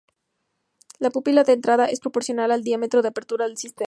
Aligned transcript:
La 0.97 1.11
pupila 1.11 1.43
de 1.43 1.53
entrada 1.53 1.85
es 1.85 1.99
proporcional 1.99 2.49
al 2.51 2.63
diámetro 2.63 3.03
de 3.03 3.09
apertura 3.09 3.45
del 3.45 3.57
sistema. 3.57 3.79